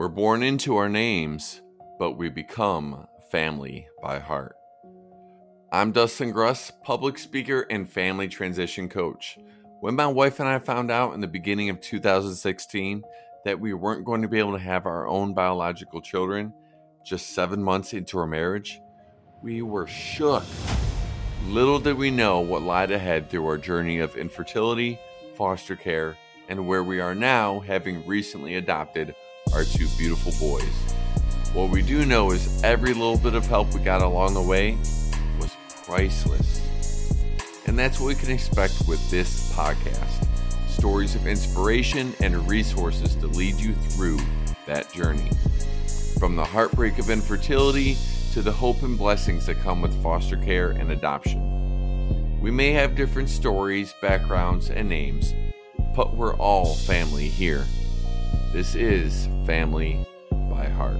We're 0.00 0.08
born 0.08 0.42
into 0.42 0.76
our 0.76 0.88
names, 0.88 1.60
but 1.98 2.12
we 2.12 2.30
become 2.30 3.06
family 3.30 3.86
by 4.02 4.18
heart. 4.18 4.56
I'm 5.70 5.92
Dustin 5.92 6.32
Gruss, 6.32 6.72
public 6.82 7.18
speaker 7.18 7.66
and 7.68 7.86
family 7.86 8.26
transition 8.26 8.88
coach. 8.88 9.38
When 9.80 9.96
my 9.96 10.06
wife 10.06 10.40
and 10.40 10.48
I 10.48 10.58
found 10.58 10.90
out 10.90 11.12
in 11.12 11.20
the 11.20 11.26
beginning 11.26 11.68
of 11.68 11.82
2016 11.82 13.02
that 13.44 13.60
we 13.60 13.74
weren't 13.74 14.06
going 14.06 14.22
to 14.22 14.28
be 14.28 14.38
able 14.38 14.54
to 14.54 14.58
have 14.58 14.86
our 14.86 15.06
own 15.06 15.34
biological 15.34 16.00
children 16.00 16.54
just 17.04 17.34
seven 17.34 17.62
months 17.62 17.92
into 17.92 18.16
our 18.16 18.26
marriage, 18.26 18.80
we 19.42 19.60
were 19.60 19.86
shook. 19.86 20.44
Little 21.44 21.78
did 21.78 21.98
we 21.98 22.10
know 22.10 22.40
what 22.40 22.62
lied 22.62 22.90
ahead 22.90 23.28
through 23.28 23.44
our 23.44 23.58
journey 23.58 23.98
of 23.98 24.16
infertility, 24.16 24.98
foster 25.36 25.76
care, 25.76 26.16
and 26.48 26.66
where 26.66 26.82
we 26.82 27.00
are 27.00 27.14
now, 27.14 27.60
having 27.60 28.06
recently 28.06 28.54
adopted 28.54 29.14
our 29.52 29.64
two 29.64 29.88
beautiful 29.98 30.32
boys. 30.40 30.72
What 31.52 31.70
we 31.70 31.82
do 31.82 32.06
know 32.06 32.30
is 32.30 32.62
every 32.62 32.94
little 32.94 33.18
bit 33.18 33.34
of 33.34 33.46
help 33.46 33.74
we 33.74 33.80
got 33.80 34.02
along 34.02 34.34
the 34.34 34.42
way 34.42 34.78
was 35.40 35.56
priceless. 35.84 36.60
And 37.66 37.78
that's 37.78 37.98
what 38.00 38.06
we 38.06 38.14
can 38.14 38.30
expect 38.30 38.74
with 38.86 39.10
this 39.10 39.52
podcast 39.52 40.26
stories 40.68 41.14
of 41.14 41.26
inspiration 41.26 42.14
and 42.20 42.48
resources 42.48 43.14
to 43.16 43.26
lead 43.26 43.56
you 43.56 43.74
through 43.74 44.18
that 44.66 44.90
journey. 44.92 45.30
From 46.18 46.36
the 46.36 46.44
heartbreak 46.44 46.98
of 46.98 47.10
infertility 47.10 47.98
to 48.32 48.42
the 48.42 48.52
hope 48.52 48.82
and 48.82 48.96
blessings 48.96 49.46
that 49.46 49.58
come 49.60 49.82
with 49.82 50.02
foster 50.02 50.36
care 50.36 50.70
and 50.70 50.92
adoption. 50.92 52.40
We 52.40 52.50
may 52.50 52.72
have 52.72 52.94
different 52.94 53.28
stories, 53.28 53.92
backgrounds, 54.00 54.70
and 54.70 54.88
names, 54.88 55.34
but 55.94 56.14
we're 56.14 56.36
all 56.36 56.74
family 56.74 57.28
here. 57.28 57.66
This 58.52 58.74
is 58.74 59.28
Family 59.46 60.04
by 60.32 60.68
Heart. 60.68 60.98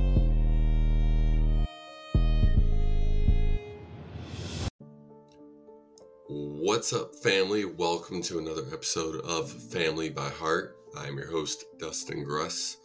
What's 6.29 6.93
up, 6.93 7.17
family? 7.17 7.65
Welcome 7.65 8.23
to 8.23 8.39
another 8.39 8.63
episode 8.73 9.25
of 9.25 9.51
Family 9.51 10.11
by 10.11 10.29
Heart. 10.29 10.77
I'm 10.97 11.17
your 11.17 11.29
host, 11.29 11.65
Dustin 11.81 12.25
Gruss. 12.25 12.77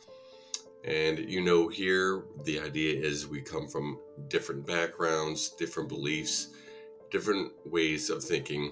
And 0.84 1.20
you 1.20 1.42
know, 1.42 1.68
here 1.68 2.24
the 2.44 2.60
idea 2.60 3.00
is 3.00 3.28
we 3.28 3.42
come 3.42 3.68
from 3.68 4.00
different 4.30 4.66
backgrounds, 4.66 5.50
different 5.50 5.90
beliefs, 5.90 6.48
different 7.12 7.52
ways 7.68 8.10
of 8.10 8.24
thinking, 8.24 8.72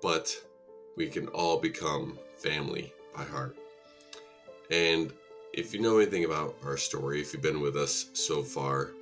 but 0.00 0.34
we 0.96 1.08
can 1.08 1.28
all 1.28 1.58
become 1.60 2.18
family 2.38 2.94
by 3.14 3.24
heart. 3.24 3.59
And 4.70 5.12
if 5.52 5.74
you 5.74 5.80
know 5.80 5.98
anything 5.98 6.24
about 6.24 6.56
our 6.64 6.76
story, 6.76 7.20
if 7.20 7.32
you've 7.32 7.42
been 7.42 7.60
with 7.60 7.76
us 7.76 8.10
so 8.12 8.42
far, 8.42 8.92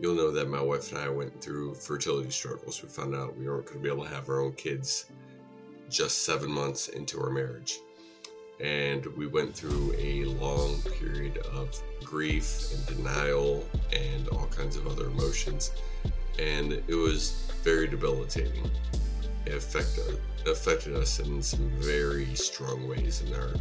you'll 0.00 0.14
know 0.14 0.30
that 0.30 0.48
my 0.48 0.60
wife 0.60 0.92
and 0.92 1.00
I 1.00 1.08
went 1.08 1.40
through 1.40 1.74
fertility 1.74 2.30
struggles. 2.30 2.82
We 2.82 2.88
found 2.88 3.14
out 3.14 3.36
we 3.36 3.48
weren't 3.48 3.66
going 3.66 3.78
to 3.78 3.82
be 3.82 3.88
able 3.88 4.04
to 4.04 4.10
have 4.10 4.28
our 4.28 4.40
own 4.40 4.52
kids 4.52 5.06
just 5.88 6.24
seven 6.24 6.50
months 6.50 6.88
into 6.88 7.20
our 7.20 7.30
marriage. 7.30 7.78
And 8.60 9.06
we 9.16 9.28
went 9.28 9.54
through 9.54 9.94
a 9.96 10.24
long 10.24 10.82
period 10.98 11.38
of 11.52 11.80
grief 12.02 12.72
and 12.74 12.96
denial 12.96 13.64
and 13.92 14.28
all 14.28 14.46
kinds 14.46 14.76
of 14.76 14.88
other 14.88 15.06
emotions. 15.06 15.70
And 16.40 16.72
it 16.72 16.94
was 16.94 17.50
very 17.62 17.86
debilitating. 17.86 18.68
It 19.46 19.54
affected, 19.54 20.20
affected 20.46 20.96
us 20.96 21.20
in 21.20 21.40
some 21.40 21.70
very 21.76 22.34
strong 22.34 22.88
ways, 22.88 23.22
in 23.22 23.32
our 23.34 23.54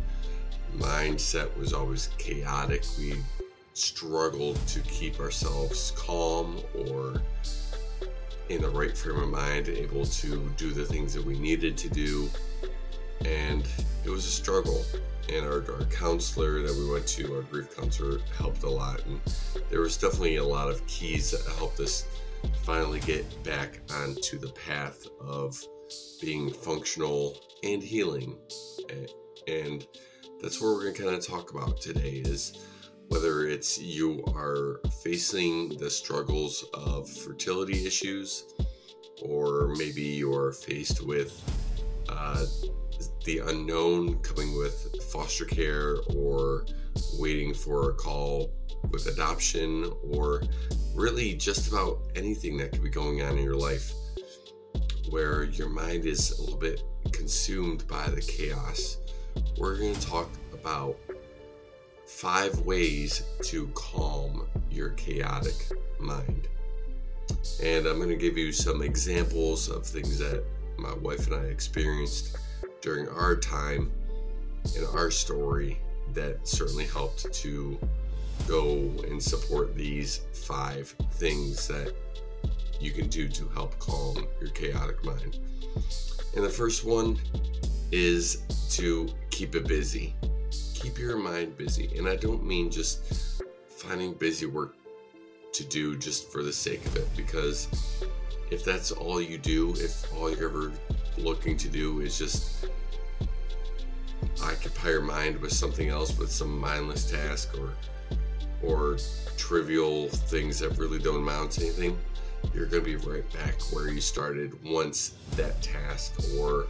mindset 0.77 1.55
was 1.57 1.73
always 1.73 2.09
chaotic. 2.17 2.83
We 2.97 3.15
struggled 3.73 4.55
to 4.67 4.79
keep 4.81 5.19
ourselves 5.19 5.93
calm 5.95 6.61
or 6.73 7.21
in 8.49 8.61
the 8.61 8.69
right 8.69 8.97
frame 8.97 9.19
of 9.19 9.29
mind, 9.29 9.67
able 9.69 10.05
to 10.05 10.49
do 10.57 10.71
the 10.71 10.85
things 10.85 11.13
that 11.13 11.23
we 11.23 11.37
needed 11.37 11.77
to 11.77 11.89
do. 11.89 12.29
And 13.25 13.67
it 14.05 14.09
was 14.09 14.25
a 14.25 14.29
struggle. 14.29 14.83
And 15.29 15.45
our, 15.45 15.69
our 15.73 15.85
counselor 15.85 16.61
that 16.61 16.73
we 16.73 16.89
went 16.89 17.05
to, 17.07 17.35
our 17.35 17.41
grief 17.41 17.75
counselor, 17.75 18.19
helped 18.37 18.63
a 18.63 18.69
lot. 18.69 19.03
And 19.05 19.19
there 19.69 19.81
was 19.81 19.97
definitely 19.97 20.37
a 20.37 20.43
lot 20.43 20.69
of 20.69 20.85
keys 20.87 21.31
that 21.31 21.45
helped 21.57 21.79
us 21.81 22.05
finally 22.63 22.99
get 23.01 23.43
back 23.43 23.81
onto 23.93 24.37
the 24.37 24.49
path 24.49 25.05
of 25.19 25.61
being 26.21 26.51
functional 26.51 27.37
and 27.63 27.83
healing. 27.83 28.37
And 29.47 29.85
that's 30.41 30.61
what 30.61 30.69
we're 30.69 30.83
going 30.83 30.93
to 30.93 31.03
kind 31.03 31.15
of 31.15 31.25
talk 31.25 31.51
about 31.51 31.81
today 31.81 32.21
is 32.25 32.67
whether 33.09 33.47
it's 33.47 33.79
you 33.79 34.23
are 34.35 34.81
facing 35.03 35.69
the 35.77 35.89
struggles 35.89 36.65
of 36.73 37.09
fertility 37.09 37.85
issues 37.87 38.53
or 39.21 39.73
maybe 39.77 40.01
you're 40.01 40.51
faced 40.51 41.05
with 41.05 41.41
uh, 42.09 42.45
the 43.25 43.39
unknown 43.47 44.19
coming 44.19 44.57
with 44.57 45.03
foster 45.11 45.45
care 45.45 45.97
or 46.15 46.65
waiting 47.17 47.53
for 47.53 47.91
a 47.91 47.93
call 47.93 48.51
with 48.91 49.07
adoption 49.07 49.91
or 50.03 50.43
really 50.93 51.33
just 51.33 51.67
about 51.67 51.99
anything 52.15 52.57
that 52.57 52.71
could 52.71 52.83
be 52.83 52.89
going 52.89 53.21
on 53.21 53.37
in 53.37 53.43
your 53.43 53.55
life 53.55 53.91
where 55.09 55.45
your 55.45 55.69
mind 55.69 56.05
is 56.05 56.37
a 56.37 56.41
little 56.41 56.59
bit 56.59 56.83
consumed 57.11 57.87
by 57.87 58.07
the 58.09 58.21
chaos 58.21 58.97
we're 59.57 59.77
going 59.77 59.93
to 59.93 60.07
talk 60.07 60.29
about 60.53 60.97
five 62.05 62.59
ways 62.61 63.23
to 63.43 63.67
calm 63.75 64.47
your 64.71 64.89
chaotic 64.91 65.55
mind. 65.99 66.47
And 67.61 67.85
I'm 67.85 67.97
going 67.97 68.09
to 68.09 68.15
give 68.15 68.37
you 68.37 68.51
some 68.51 68.81
examples 68.81 69.69
of 69.69 69.85
things 69.85 70.19
that 70.19 70.43
my 70.77 70.93
wife 70.95 71.27
and 71.27 71.35
I 71.35 71.45
experienced 71.45 72.37
during 72.81 73.07
our 73.09 73.35
time 73.35 73.91
in 74.75 74.85
our 74.85 75.11
story 75.11 75.79
that 76.13 76.47
certainly 76.47 76.85
helped 76.85 77.31
to 77.31 77.79
go 78.47 78.69
and 79.09 79.21
support 79.21 79.75
these 79.75 80.21
five 80.33 80.87
things 81.13 81.67
that 81.67 81.93
you 82.79 82.91
can 82.91 83.07
do 83.07 83.27
to 83.27 83.47
help 83.49 83.77
calm 83.79 84.27
your 84.39 84.49
chaotic 84.51 85.03
mind. 85.03 85.39
And 86.35 86.45
the 86.45 86.49
first 86.49 86.85
one 86.85 87.19
is 87.91 88.43
to 88.71 89.07
keep 89.29 89.55
it 89.55 89.67
busy. 89.67 90.15
Keep 90.73 90.99
your 90.99 91.17
mind 91.17 91.57
busy. 91.57 91.89
And 91.97 92.07
I 92.07 92.15
don't 92.15 92.45
mean 92.45 92.69
just 92.69 93.41
finding 93.67 94.13
busy 94.13 94.45
work 94.45 94.75
to 95.53 95.63
do 95.63 95.97
just 95.97 96.31
for 96.31 96.43
the 96.43 96.53
sake 96.53 96.85
of 96.85 96.95
it, 96.97 97.07
because 97.15 97.67
if 98.51 98.63
that's 98.63 98.91
all 98.91 99.21
you 99.21 99.37
do, 99.37 99.71
if 99.77 100.13
all 100.13 100.29
you're 100.29 100.49
ever 100.49 100.71
looking 101.17 101.57
to 101.57 101.67
do 101.67 102.01
is 102.01 102.17
just 102.17 102.67
occupy 104.43 104.89
your 104.89 105.01
mind 105.01 105.37
with 105.37 105.51
something 105.51 105.89
else, 105.89 106.17
with 106.17 106.31
some 106.31 106.59
mindless 106.59 107.09
task 107.09 107.57
or 107.57 107.73
or 108.63 108.97
trivial 109.37 110.07
things 110.07 110.59
that 110.59 110.77
really 110.77 110.97
don't 110.99 111.17
amount 111.17 111.51
to 111.51 111.61
anything, 111.61 111.97
you're 112.53 112.65
going 112.65 112.83
to 112.83 112.85
be 112.85 112.95
right 113.07 113.31
back 113.33 113.53
where 113.71 113.87
you 113.89 114.01
started 114.01 114.51
once 114.63 115.13
that 115.35 115.61
task 115.61 116.19
or 116.39 116.65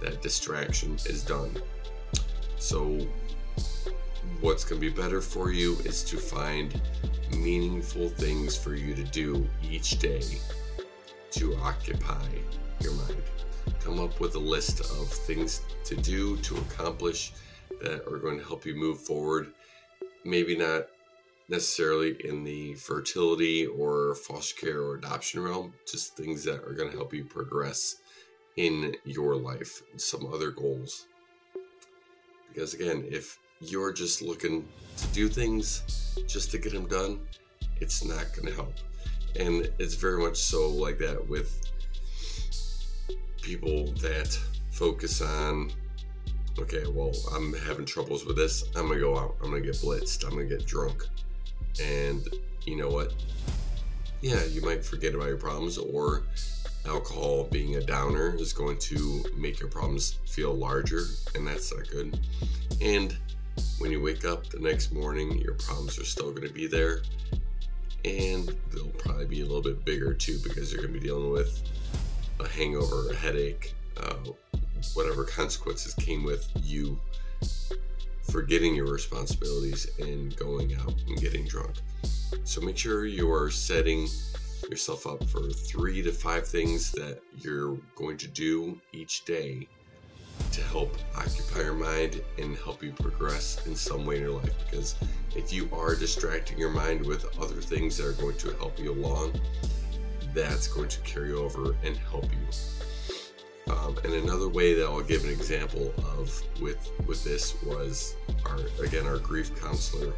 that 0.00 0.22
distraction 0.22 0.94
is 1.06 1.22
done. 1.24 1.54
So, 2.56 2.98
what's 4.40 4.64
going 4.64 4.80
to 4.80 4.90
be 4.90 4.94
better 4.94 5.20
for 5.20 5.50
you 5.50 5.76
is 5.84 6.02
to 6.04 6.16
find 6.16 6.80
meaningful 7.36 8.08
things 8.08 8.56
for 8.56 8.74
you 8.74 8.94
to 8.94 9.04
do 9.04 9.46
each 9.62 9.98
day 9.98 10.22
to 11.32 11.56
occupy 11.56 12.26
your 12.80 12.92
mind. 12.92 13.22
Come 13.80 14.00
up 14.00 14.20
with 14.20 14.34
a 14.34 14.40
list 14.40 14.80
of 14.80 15.08
things 15.08 15.62
to 15.84 15.96
do, 15.96 16.36
to 16.38 16.56
accomplish 16.56 17.32
that 17.82 18.06
are 18.06 18.18
going 18.18 18.38
to 18.38 18.44
help 18.44 18.64
you 18.64 18.74
move 18.74 19.00
forward. 19.00 19.52
Maybe 20.24 20.56
not 20.56 20.86
necessarily 21.48 22.16
in 22.24 22.44
the 22.44 22.74
fertility 22.74 23.66
or 23.66 24.14
foster 24.14 24.66
care 24.66 24.80
or 24.80 24.94
adoption 24.94 25.42
realm, 25.42 25.74
just 25.90 26.16
things 26.16 26.44
that 26.44 26.62
are 26.64 26.72
going 26.72 26.90
to 26.90 26.96
help 26.96 27.12
you 27.12 27.24
progress 27.24 27.96
in 28.56 28.94
your 29.04 29.36
life, 29.36 29.82
some 29.96 30.26
other 30.32 30.50
goals. 30.50 31.06
Because 32.48 32.74
again, 32.74 33.04
if 33.08 33.38
you're 33.60 33.92
just 33.92 34.22
looking 34.22 34.66
to 34.96 35.06
do 35.08 35.28
things 35.28 36.16
just 36.26 36.50
to 36.52 36.58
get 36.58 36.72
them 36.72 36.86
done, 36.86 37.20
it's 37.80 38.04
not 38.04 38.26
going 38.34 38.48
to 38.48 38.54
help. 38.54 38.74
And 39.38 39.70
it's 39.78 39.94
very 39.94 40.18
much 40.18 40.36
so 40.36 40.68
like 40.68 40.98
that 40.98 41.28
with 41.28 41.60
people 43.42 43.86
that 44.00 44.38
focus 44.70 45.20
on 45.20 45.70
okay, 46.58 46.84
well, 46.86 47.12
I'm 47.34 47.52
having 47.52 47.84
troubles 47.84 48.24
with 48.24 48.36
this. 48.36 48.64
I'm 48.76 48.86
going 48.86 48.94
to 48.94 49.00
go 49.00 49.18
out. 49.18 49.36
I'm 49.42 49.50
going 49.50 49.62
to 49.62 49.66
get 49.66 49.76
blitzed. 49.76 50.24
I'm 50.24 50.30
going 50.30 50.48
to 50.48 50.56
get 50.56 50.66
drunk. 50.66 51.04
And 51.82 52.26
you 52.64 52.76
know 52.76 52.88
what? 52.88 53.12
Yeah, 54.20 54.42
you 54.44 54.62
might 54.62 54.84
forget 54.84 55.14
about 55.14 55.28
your 55.28 55.36
problems 55.36 55.78
or 55.78 56.22
alcohol 56.86 57.44
being 57.44 57.76
a 57.76 57.80
downer 57.80 58.34
is 58.36 58.52
going 58.52 58.78
to 58.78 59.24
make 59.36 59.60
your 59.60 59.68
problems 59.68 60.18
feel 60.26 60.54
larger, 60.54 61.02
and 61.34 61.46
that's 61.46 61.74
not 61.74 61.88
good. 61.90 62.18
And 62.80 63.16
when 63.78 63.90
you 63.90 64.00
wake 64.00 64.24
up 64.24 64.46
the 64.48 64.58
next 64.58 64.92
morning, 64.92 65.38
your 65.38 65.54
problems 65.54 65.98
are 65.98 66.04
still 66.04 66.30
going 66.30 66.46
to 66.46 66.52
be 66.52 66.66
there. 66.66 67.02
And 68.04 68.54
they'll 68.70 68.88
probably 68.98 69.26
be 69.26 69.40
a 69.40 69.46
little 69.46 69.62
bit 69.62 69.84
bigger 69.84 70.12
too 70.12 70.38
because 70.42 70.72
you're 70.72 70.82
going 70.82 70.92
to 70.92 71.00
be 71.00 71.06
dealing 71.06 71.30
with 71.30 71.62
a 72.38 72.46
hangover, 72.46 73.10
a 73.10 73.14
headache, 73.14 73.74
uh, 73.96 74.16
whatever 74.92 75.24
consequences 75.24 75.94
came 75.94 76.22
with 76.22 76.46
you 76.62 76.98
forgetting 78.30 78.74
your 78.74 78.86
responsibilities 78.86 79.90
and 79.98 80.36
going 80.36 80.74
out 80.76 80.94
and 81.06 81.16
getting 81.20 81.46
drunk. 81.46 81.72
So 82.44 82.60
make 82.60 82.76
sure 82.76 83.06
you 83.06 83.32
are 83.32 83.50
setting 83.50 84.08
yourself 84.70 85.06
up 85.06 85.24
for 85.28 85.50
three 85.50 86.02
to 86.02 86.12
five 86.12 86.46
things 86.46 86.92
that 86.92 87.20
you're 87.38 87.76
going 87.96 88.16
to 88.18 88.28
do 88.28 88.80
each 88.92 89.24
day 89.24 89.68
to 90.52 90.62
help 90.62 90.96
occupy 91.16 91.60
your 91.62 91.74
mind 91.74 92.22
and 92.38 92.56
help 92.56 92.82
you 92.82 92.92
progress 92.92 93.66
in 93.66 93.74
some 93.74 94.06
way 94.06 94.16
in 94.16 94.22
your 94.22 94.32
life. 94.32 94.54
Because 94.64 94.96
if 95.34 95.52
you 95.52 95.68
are 95.72 95.94
distracting 95.94 96.58
your 96.58 96.70
mind 96.70 97.04
with 97.04 97.24
other 97.40 97.60
things 97.60 97.96
that 97.96 98.06
are 98.06 98.20
going 98.20 98.36
to 98.38 98.52
help 98.56 98.78
you 98.78 98.92
along, 98.92 99.40
that's 100.32 100.68
going 100.68 100.88
to 100.88 101.00
carry 101.00 101.32
over 101.32 101.76
and 101.84 101.96
help 101.96 102.24
you. 102.24 103.72
Um, 103.72 103.96
and 104.04 104.12
another 104.12 104.48
way 104.48 104.74
that 104.74 104.84
I'll 104.84 105.00
give 105.00 105.24
an 105.24 105.30
example 105.30 105.92
of 106.18 106.42
with 106.60 106.90
with 107.06 107.24
this 107.24 107.60
was 107.62 108.14
our 108.44 108.58
again 108.84 109.06
our 109.06 109.18
grief 109.18 109.58
counselor. 109.60 110.12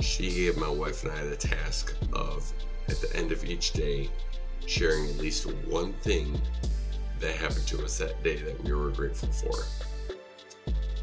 She 0.00 0.30
gave 0.30 0.56
my 0.56 0.68
wife 0.68 1.04
and 1.04 1.12
I 1.12 1.24
the 1.24 1.36
task 1.36 1.94
of 2.12 2.52
at 2.88 3.00
the 3.00 3.14
end 3.16 3.32
of 3.32 3.44
each 3.44 3.72
day 3.72 4.08
sharing 4.66 5.08
at 5.08 5.16
least 5.16 5.46
one 5.66 5.92
thing 5.94 6.40
that 7.20 7.34
happened 7.36 7.66
to 7.66 7.82
us 7.84 7.98
that 7.98 8.22
day 8.22 8.36
that 8.36 8.62
we 8.64 8.72
were 8.72 8.90
grateful 8.90 9.28
for. 9.28 9.64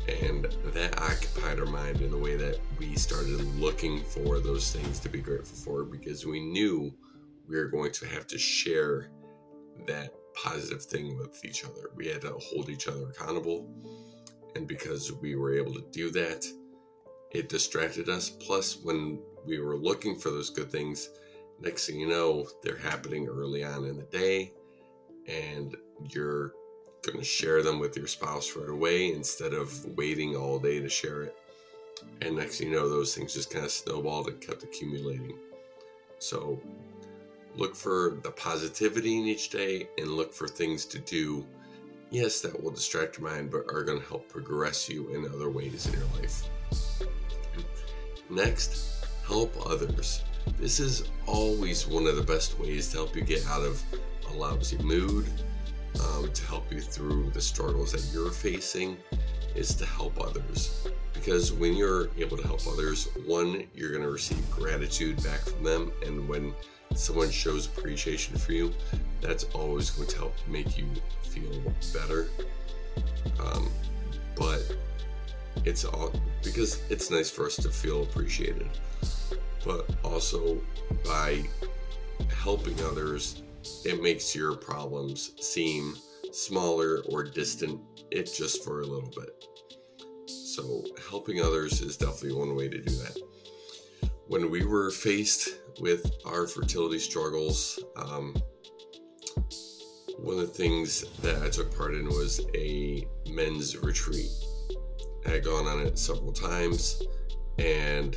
And 0.08 0.46
that 0.66 1.02
occupied 1.02 1.60
our 1.60 1.66
mind 1.66 2.02
in 2.02 2.14
a 2.14 2.18
way 2.18 2.36
that 2.36 2.60
we 2.78 2.96
started 2.96 3.42
looking 3.56 4.04
for 4.04 4.40
those 4.40 4.72
things 4.72 5.00
to 5.00 5.10
be 5.10 5.20
grateful 5.20 5.58
for 5.58 5.84
because 5.84 6.26
we 6.26 6.40
knew 6.40 6.94
we 7.48 7.58
were 7.58 7.66
going 7.66 7.92
to 7.94 8.08
have 8.08 8.28
to 8.28 8.38
share 8.38 9.10
that 9.88 10.14
positive 10.36 10.84
thing 10.84 11.18
with 11.18 11.44
each 11.44 11.66
other. 11.66 11.90
We 11.96 12.08
had 12.08 12.22
to 12.22 12.34
hold 12.34 12.70
each 12.70 12.88
other 12.88 13.10
accountable. 13.10 13.68
And 14.56 14.68
because 14.68 15.12
we 15.12 15.36
were 15.36 15.58
able 15.58 15.74
to 15.74 15.84
do 15.92 16.12
that, 16.12 16.46
it 17.32 17.50
distracted 17.50 18.08
us. 18.08 18.30
Plus, 18.30 18.78
when 18.84 19.20
we 19.46 19.60
were 19.60 19.76
looking 19.76 20.18
for 20.18 20.30
those 20.30 20.50
good 20.50 20.72
things, 20.72 21.10
next 21.62 21.88
thing 21.88 22.00
you 22.00 22.08
know, 22.08 22.48
they're 22.64 22.78
happening 22.78 23.28
early 23.28 23.64
on 23.64 23.86
in 23.86 23.98
the 23.98 24.04
day. 24.04 24.54
And 25.28 25.76
you're 26.10 26.54
going 27.02 27.18
to 27.18 27.24
share 27.24 27.64
them 27.64 27.80
with 27.80 27.96
your 27.98 28.08
spouse 28.08 28.56
right 28.56 28.70
away 28.70 29.12
instead 29.14 29.54
of 29.54 29.86
waiting 29.98 30.36
all 30.36 30.60
day 30.60 30.80
to 30.80 30.90
share 30.90 31.24
it. 31.24 31.36
And 32.22 32.36
next 32.36 32.58
thing 32.58 32.70
you 32.70 32.76
know, 32.76 32.90
those 32.90 33.16
things 33.16 33.34
just 33.34 33.52
kind 33.52 33.66
of 33.66 33.72
snowballed 33.72 34.28
and 34.28 34.42
kept 34.42 34.64
accumulating. 34.64 35.38
So 36.20 36.60
look 37.56 37.76
for 37.76 38.20
the 38.24 38.32
positivity 38.32 39.20
in 39.20 39.26
each 39.26 39.50
day 39.50 39.88
and 39.98 40.10
look 40.12 40.34
for 40.34 40.48
things 40.48 40.86
to 40.86 41.00
do. 41.00 41.46
Yes, 42.12 42.42
that 42.42 42.62
will 42.62 42.72
distract 42.72 43.18
your 43.18 43.30
mind, 43.30 43.52
but 43.52 43.66
are 43.74 43.84
going 43.84 44.00
to 44.00 44.08
help 44.08 44.30
progress 44.30 44.88
you 44.90 45.14
in 45.14 45.26
other 45.26 45.50
ways 45.50 45.88
in 45.88 45.94
your 45.94 46.08
life. 46.20 46.50
Next, 48.30 49.06
help 49.26 49.56
others. 49.66 50.24
This 50.60 50.80
is 50.80 51.10
always 51.26 51.88
one 51.88 52.08
of 52.08 52.16
the 52.16 52.24
best 52.24 52.58
ways 52.60 52.90
to 52.92 52.98
help 52.98 53.16
you 53.16 53.22
get 53.22 53.46
out 53.48 53.62
of 53.62 53.84
a 54.30 54.34
lousy 54.34 54.78
mood, 54.78 55.28
um, 56.04 56.32
to 56.32 56.46
help 56.46 56.72
you 56.72 56.82
through 56.82 57.30
the 57.32 57.42
struggles 57.42 57.92
that 57.92 58.06
you're 58.14 58.32
facing 58.32 58.98
is 59.56 59.74
to 59.76 59.86
help 59.86 60.20
others. 60.22 60.88
Because 61.14 61.54
when 61.54 61.76
you're 61.76 62.10
able 62.18 62.38
to 62.38 62.44
help 62.44 62.66
others, 62.68 63.08
one, 63.26 63.66
you're 63.74 63.92
going 63.92 64.04
to 64.04 64.10
receive 64.10 64.50
gratitude 64.52 65.24
back 65.24 65.40
from 65.40 65.64
them. 65.64 65.92
And 66.06 66.28
when 66.28 66.54
someone 66.94 67.32
shows 67.32 67.68
appreciation 67.68 68.38
for 68.38 68.52
you, 68.52 68.74
that's 69.22 69.46
always 69.54 69.90
going 69.92 70.10
to 70.10 70.18
help 70.18 70.34
make 70.48 70.78
you 70.78 70.88
feel 71.24 71.74
better. 71.94 72.28
Um, 73.40 73.70
but 74.36 74.62
it's 75.64 75.86
all 75.86 76.12
because 76.44 76.82
it's 76.90 77.10
nice 77.10 77.30
for 77.30 77.46
us 77.46 77.56
to 77.58 77.70
feel 77.70 78.04
appreciated. 78.04 78.70
But 79.66 79.90
also 80.04 80.62
by 81.04 81.44
helping 82.30 82.80
others, 82.84 83.42
it 83.84 84.02
makes 84.02 84.36
your 84.36 84.56
problems 84.56 85.32
seem 85.42 85.96
smaller 86.32 87.02
or 87.10 87.24
distant, 87.24 87.82
it 88.12 88.32
just 88.34 88.64
for 88.64 88.82
a 88.82 88.86
little 88.86 89.10
bit. 89.10 89.46
So, 90.28 90.84
helping 91.10 91.42
others 91.42 91.82
is 91.82 91.98
definitely 91.98 92.34
one 92.34 92.56
way 92.56 92.70
to 92.70 92.78
do 92.78 92.96
that. 92.98 93.18
When 94.28 94.50
we 94.50 94.66
were 94.66 94.92
faced 94.92 95.50
with 95.80 96.12
our 96.26 96.48
fertility 96.48 97.00
struggles, 97.00 97.80
um, 97.96 98.36
one 100.18 100.40
of 100.40 100.48
the 100.48 100.54
things 100.54 101.02
that 101.22 101.42
I 101.44 101.50
took 101.50 101.76
part 101.76 101.94
in 101.94 102.06
was 102.08 102.42
a 102.56 103.08
men's 103.30 103.78
retreat. 103.78 104.32
I 105.26 105.32
had 105.32 105.44
gone 105.44 105.68
on 105.68 105.86
it 105.86 106.00
several 106.00 106.32
times, 106.32 107.04
and 107.58 108.16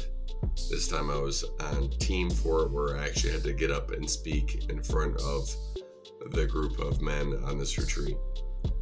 this 0.70 0.88
time 0.88 1.10
I 1.10 1.18
was 1.18 1.44
on 1.60 1.90
team 1.98 2.30
for 2.30 2.62
it 2.62 2.70
where 2.70 2.96
I 2.98 3.06
actually 3.06 3.32
had 3.32 3.42
to 3.44 3.52
get 3.52 3.70
up 3.70 3.90
and 3.90 4.08
speak 4.08 4.66
in 4.68 4.82
front 4.82 5.16
of 5.20 5.48
the 6.30 6.46
group 6.46 6.78
of 6.78 7.00
men 7.00 7.40
on 7.44 7.58
this 7.58 7.78
retreat. 7.78 8.16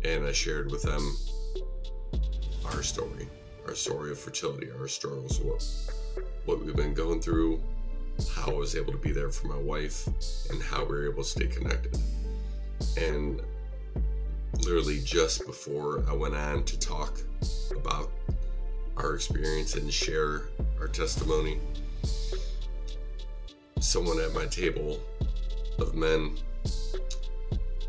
And 0.04 0.24
I 0.24 0.32
shared 0.32 0.70
with 0.70 0.82
them 0.82 1.16
our 2.66 2.82
story, 2.82 3.28
our 3.66 3.74
story 3.74 4.10
of 4.10 4.18
fertility, 4.18 4.68
our 4.78 4.88
struggles, 4.88 5.40
what, 5.40 5.64
what 6.44 6.64
we've 6.64 6.76
been 6.76 6.94
going 6.94 7.20
through, 7.20 7.62
how 8.34 8.50
I 8.50 8.54
was 8.54 8.74
able 8.74 8.92
to 8.92 8.98
be 8.98 9.12
there 9.12 9.30
for 9.30 9.46
my 9.46 9.58
wife, 9.58 10.06
and 10.50 10.62
how 10.62 10.84
we 10.84 10.94
were 10.94 11.10
able 11.10 11.22
to 11.22 11.28
stay 11.28 11.46
connected. 11.46 11.98
And 12.96 13.42
literally 14.64 15.00
just 15.04 15.46
before 15.46 16.04
I 16.08 16.12
went 16.14 16.34
on 16.34 16.64
to 16.64 16.78
talk 16.78 17.20
about 17.70 18.10
our 18.96 19.14
experience 19.14 19.74
and 19.74 19.92
share 19.92 20.48
our 20.80 20.88
testimony. 20.88 21.58
Someone 23.80 24.20
at 24.20 24.32
my 24.32 24.46
table 24.46 25.00
of 25.78 25.94
men 25.94 26.36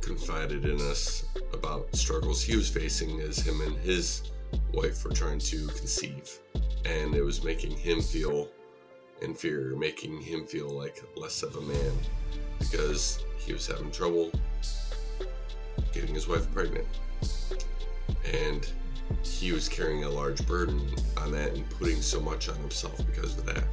confided 0.02 0.66
in 0.66 0.80
us 0.82 1.26
about 1.54 1.94
struggles 1.96 2.42
he 2.42 2.56
was 2.56 2.70
facing 2.70 3.20
as 3.22 3.40
him 3.40 3.62
and 3.62 3.76
his 3.78 4.32
wife 4.74 5.04
were 5.04 5.12
trying 5.12 5.40
to 5.40 5.68
conceive. 5.68 6.40
And 6.86 7.16
it 7.16 7.22
was 7.22 7.44
making 7.44 7.72
him 7.72 8.02
feel 8.02 8.50
inferior, 9.22 9.76
making 9.76 10.22
him 10.22 10.46
feel 10.46 10.70
like 10.70 11.04
less 11.16 11.44
of 11.44 11.56
a 11.56 11.62
man 11.62 11.94
because 12.60 13.24
he 13.38 13.54
was 13.54 13.68
having 13.68 13.92
trouble 13.92 14.32
getting 15.94 16.14
his 16.14 16.28
wife 16.28 16.52
pregnant. 16.54 16.88
And 18.34 18.70
he 19.24 19.52
was 19.52 19.70
carrying 19.70 20.04
a 20.04 20.10
large 20.10 20.46
burden 20.48 20.90
on 21.18 21.32
that 21.32 21.54
and 21.54 21.70
putting 21.70 22.02
so 22.02 22.20
much 22.20 22.50
on 22.50 22.56
himself 22.56 22.98
because 23.06 23.38
of 23.38 23.46
that. 23.46 23.64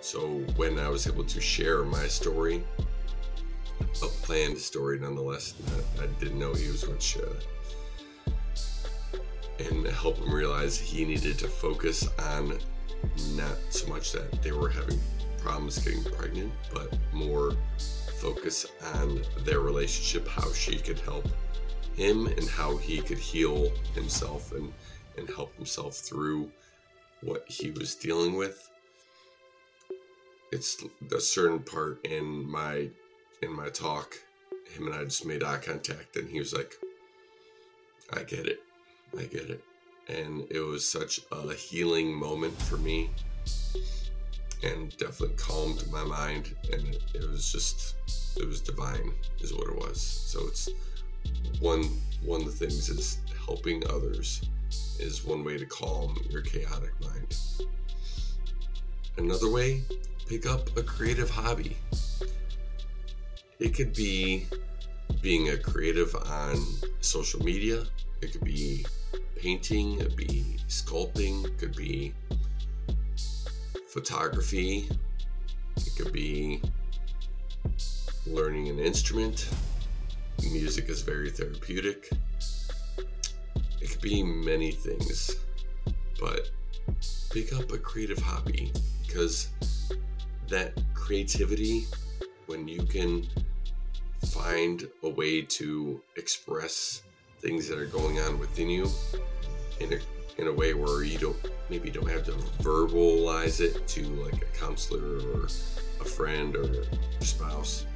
So 0.00 0.20
when 0.56 0.78
I 0.78 0.88
was 0.88 1.06
able 1.06 1.24
to 1.24 1.40
share 1.40 1.84
my 1.84 2.06
story, 2.06 2.62
a 3.80 4.06
planned 4.22 4.58
story 4.58 4.98
nonetheless, 4.98 5.54
I 6.00 6.06
didn't 6.20 6.38
know 6.38 6.52
he 6.52 6.68
was 6.68 6.84
going 6.84 6.98
to 6.98 7.04
share 7.04 7.28
and 9.58 9.86
help 9.86 10.18
him 10.18 10.32
realize 10.32 10.76
he 10.76 11.04
needed 11.04 11.38
to 11.38 11.48
focus 11.48 12.08
on 12.18 12.58
not 13.30 13.56
so 13.70 13.86
much 13.88 14.12
that 14.12 14.42
they 14.42 14.52
were 14.52 14.68
having 14.68 14.98
problems 15.38 15.78
getting 15.78 16.02
pregnant, 16.04 16.52
but 16.72 16.96
more 17.12 17.52
focus 18.18 18.66
on 18.94 19.22
their 19.44 19.60
relationship, 19.60 20.26
how 20.26 20.52
she 20.52 20.78
could 20.78 20.98
help 20.98 21.28
him 21.96 22.26
and 22.26 22.48
how 22.48 22.76
he 22.76 23.00
could 23.00 23.18
heal 23.18 23.70
himself 23.94 24.52
and, 24.52 24.72
and 25.16 25.28
help 25.28 25.54
himself 25.56 25.94
through 25.96 26.50
what 27.22 27.44
he 27.48 27.70
was 27.70 27.94
dealing 27.94 28.36
with. 28.36 28.70
It's 30.52 30.84
a 31.12 31.20
certain 31.20 31.60
part 31.60 32.04
in 32.06 32.48
my 32.48 32.88
in 33.42 33.52
my 33.52 33.68
talk, 33.68 34.16
him 34.72 34.86
and 34.86 34.94
I 34.94 35.04
just 35.04 35.26
made 35.26 35.42
eye 35.42 35.58
contact 35.58 36.16
and 36.16 36.28
he 36.28 36.38
was 36.38 36.54
like, 36.54 36.74
I 38.12 38.22
get 38.22 38.46
it. 38.46 38.60
I 39.18 39.24
get 39.24 39.50
it. 39.50 39.62
And 40.08 40.46
it 40.50 40.60
was 40.60 40.86
such 40.86 41.20
a 41.32 41.52
healing 41.52 42.14
moment 42.14 42.60
for 42.62 42.76
me 42.76 43.10
and 44.62 44.96
definitely 44.96 45.36
calmed 45.36 45.84
my 45.90 46.04
mind 46.04 46.54
and 46.72 46.94
it, 46.94 47.02
it 47.14 47.28
was 47.28 47.52
just 47.52 47.96
it 48.36 48.46
was 48.46 48.60
divine 48.60 49.12
is 49.40 49.52
what 49.52 49.68
it 49.68 49.76
was. 49.76 50.00
So 50.00 50.46
it's 50.46 50.68
one 51.60 51.84
one 52.24 52.40
of 52.40 52.46
the 52.46 52.52
things 52.52 52.88
is 52.88 53.18
helping 53.46 53.84
others 53.90 54.42
is 54.98 55.24
one 55.24 55.44
way 55.44 55.58
to 55.58 55.66
calm 55.66 56.16
your 56.30 56.40
chaotic 56.40 56.92
mind. 57.00 57.36
Another 59.18 59.50
way, 59.50 59.82
pick 60.26 60.46
up 60.46 60.76
a 60.76 60.82
creative 60.82 61.30
hobby. 61.30 61.76
It 63.58 63.74
could 63.74 63.92
be 63.92 64.46
being 65.20 65.50
a 65.50 65.56
creative 65.56 66.14
on 66.14 66.56
social 67.00 67.42
media. 67.42 67.84
It 68.20 68.32
could 68.32 68.44
be 68.44 68.84
painting, 69.36 70.00
it 70.00 70.08
could 70.08 70.16
be 70.16 70.56
sculpting, 70.68 71.44
it 71.44 71.58
could 71.58 71.76
be 71.76 72.14
photography, 73.88 74.88
it 75.76 75.92
could 75.96 76.12
be 76.12 76.60
learning 78.26 78.68
an 78.68 78.78
instrument. 78.78 79.48
Music 80.52 80.88
is 80.88 81.02
very 81.02 81.30
therapeutic. 81.30 82.10
It 83.80 83.90
could 83.90 84.00
be 84.00 84.22
many 84.22 84.70
things, 84.70 85.36
but 86.20 86.50
pick 87.30 87.52
up 87.52 87.72
a 87.72 87.78
creative 87.78 88.18
hobby 88.18 88.72
because 89.06 89.48
that 90.48 90.80
creativity, 90.94 91.86
when 92.46 92.68
you 92.68 92.82
can 92.82 93.26
find 94.26 94.88
a 95.02 95.08
way 95.08 95.42
to 95.42 96.00
express 96.16 97.02
things 97.40 97.68
that 97.68 97.78
are 97.78 97.86
going 97.86 98.18
on 98.20 98.38
within 98.38 98.70
you 98.70 98.88
in 99.80 99.92
a, 99.92 100.40
in 100.40 100.48
a 100.48 100.52
way 100.52 100.74
where 100.74 101.04
you 101.04 101.18
don't 101.18 101.36
maybe 101.68 101.90
don't 101.90 102.08
have 102.08 102.24
to 102.24 102.32
verbalize 102.62 103.60
it 103.60 103.86
to 103.86 104.02
like 104.22 104.42
a 104.42 104.58
counselor 104.58 105.18
or 105.30 105.44
a 105.44 106.04
friend 106.04 106.56
or 106.56 106.84
spouse 107.20 107.86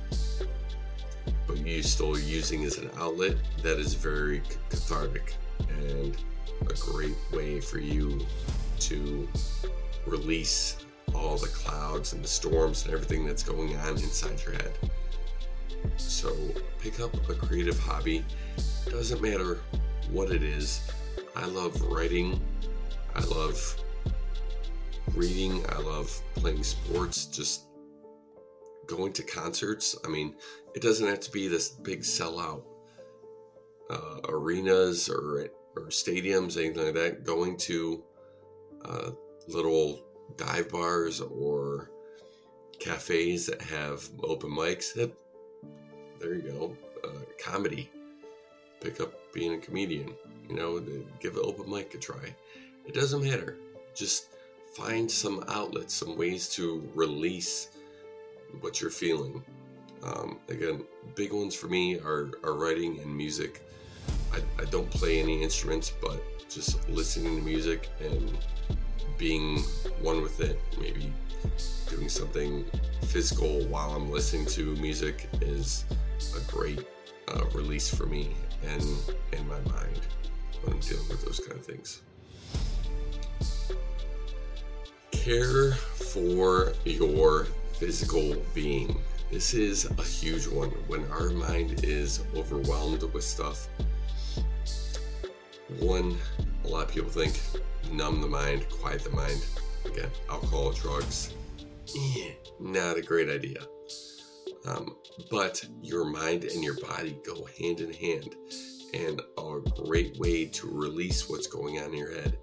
you 1.56 1.82
still 1.82 2.18
using 2.18 2.64
as 2.64 2.78
an 2.78 2.90
outlet 2.98 3.36
that 3.62 3.78
is 3.78 3.94
very 3.94 4.42
cathartic 4.68 5.34
and 5.68 6.16
a 6.62 6.74
great 6.74 7.16
way 7.32 7.60
for 7.60 7.78
you 7.78 8.20
to 8.80 9.28
release 10.06 10.84
all 11.14 11.36
the 11.36 11.48
clouds 11.48 12.12
and 12.12 12.22
the 12.22 12.28
storms 12.28 12.84
and 12.84 12.94
everything 12.94 13.26
that's 13.26 13.42
going 13.42 13.76
on 13.76 13.90
inside 13.90 14.40
your 14.44 14.54
head. 14.54 14.72
So 15.96 16.34
pick 16.80 17.00
up 17.00 17.14
a 17.28 17.34
creative 17.34 17.78
hobby. 17.78 18.24
Doesn't 18.86 19.22
matter 19.22 19.60
what 20.10 20.30
it 20.30 20.42
is. 20.42 20.80
I 21.36 21.46
love 21.46 21.80
writing. 21.82 22.40
I 23.14 23.22
love 23.24 23.76
reading. 25.14 25.64
I 25.70 25.78
love 25.78 26.10
playing 26.34 26.62
sports. 26.62 27.26
Just 27.26 27.67
going 28.88 29.12
to 29.12 29.22
concerts. 29.22 29.96
I 30.04 30.08
mean, 30.08 30.34
it 30.74 30.82
doesn't 30.82 31.06
have 31.06 31.20
to 31.20 31.30
be 31.30 31.46
this 31.46 31.68
big 31.68 32.00
sellout 32.00 32.62
uh, 33.90 34.20
arenas 34.28 35.08
or 35.08 35.50
or 35.76 35.82
stadiums, 35.86 36.56
anything 36.56 36.86
like 36.86 36.94
that. 36.94 37.24
Going 37.24 37.56
to 37.58 38.02
uh, 38.84 39.10
little 39.46 40.02
dive 40.36 40.68
bars 40.70 41.20
or 41.20 41.90
cafes 42.80 43.46
that 43.46 43.62
have 43.62 44.08
open 44.24 44.50
mics. 44.50 44.92
That, 44.94 45.12
there 46.20 46.34
you 46.34 46.42
go. 46.42 46.76
Uh, 47.04 47.20
comedy. 47.38 47.90
Pick 48.80 49.00
up 49.00 49.12
being 49.32 49.54
a 49.54 49.58
comedian. 49.58 50.14
You 50.48 50.56
know, 50.56 50.80
give 51.20 51.36
an 51.36 51.42
open 51.44 51.70
mic 51.70 51.94
a 51.94 51.98
try. 51.98 52.34
It 52.86 52.94
doesn't 52.94 53.22
matter. 53.22 53.56
Just 53.94 54.28
find 54.74 55.10
some 55.10 55.44
outlets, 55.48 55.94
some 55.94 56.16
ways 56.16 56.48
to 56.50 56.88
release 56.94 57.68
what 58.60 58.80
you're 58.80 58.90
feeling. 58.90 59.42
Um, 60.02 60.38
again, 60.48 60.84
big 61.14 61.32
ones 61.32 61.54
for 61.54 61.66
me 61.66 61.98
are, 61.98 62.30
are 62.44 62.54
writing 62.54 63.00
and 63.00 63.16
music. 63.16 63.62
I, 64.32 64.38
I 64.60 64.64
don't 64.66 64.90
play 64.90 65.20
any 65.20 65.42
instruments, 65.42 65.92
but 66.00 66.22
just 66.48 66.88
listening 66.88 67.36
to 67.36 67.42
music 67.42 67.88
and 68.00 68.36
being 69.16 69.58
one 70.00 70.22
with 70.22 70.40
it, 70.40 70.58
maybe 70.80 71.12
doing 71.88 72.08
something 72.08 72.64
physical 73.06 73.64
while 73.66 73.90
I'm 73.90 74.10
listening 74.10 74.46
to 74.46 74.74
music 74.76 75.28
is 75.40 75.84
a 76.36 76.50
great 76.50 76.86
uh, 77.28 77.44
release 77.54 77.92
for 77.92 78.06
me 78.06 78.34
and 78.66 78.82
in 79.32 79.48
my 79.48 79.60
mind 79.72 80.00
when 80.62 80.74
I'm 80.74 80.80
dealing 80.80 81.08
with 81.08 81.24
those 81.24 81.40
kind 81.40 81.58
of 81.58 81.64
things. 81.64 82.02
Care 85.10 85.72
for 85.72 86.72
your 86.84 87.46
physical 87.78 88.34
being. 88.54 89.00
This 89.30 89.54
is 89.54 89.84
a 89.84 90.02
huge 90.02 90.48
one. 90.48 90.70
When 90.88 91.04
our 91.12 91.30
mind 91.30 91.84
is 91.84 92.24
overwhelmed 92.34 93.02
with 93.12 93.22
stuff, 93.22 93.68
one, 95.78 96.16
a 96.64 96.68
lot 96.68 96.86
of 96.86 96.90
people 96.90 97.10
think 97.10 97.40
numb 97.92 98.20
the 98.20 98.26
mind, 98.26 98.68
quiet 98.68 99.04
the 99.04 99.10
mind. 99.10 99.44
Again, 99.84 100.10
alcohol, 100.28 100.72
drugs, 100.72 101.34
eh, 101.96 102.32
not 102.58 102.96
a 102.96 103.02
great 103.02 103.28
idea. 103.28 103.60
Um, 104.66 104.96
but 105.30 105.64
your 105.80 106.04
mind 106.04 106.44
and 106.44 106.64
your 106.64 106.76
body 106.80 107.18
go 107.24 107.46
hand 107.60 107.80
in 107.80 107.92
hand. 107.92 108.34
And 108.92 109.20
a 109.38 109.60
great 109.84 110.18
way 110.18 110.46
to 110.46 110.68
release 110.68 111.28
what's 111.28 111.46
going 111.46 111.78
on 111.78 111.90
in 111.90 111.96
your 111.96 112.14
head 112.14 112.38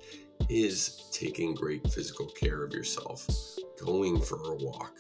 is 0.50 1.10
taking 1.12 1.56
great 1.56 1.92
physical 1.92 2.28
care 2.28 2.64
of 2.64 2.72
yourself, 2.72 3.28
going 3.84 4.22
for 4.22 4.52
a 4.52 4.56
walk, 4.56 4.94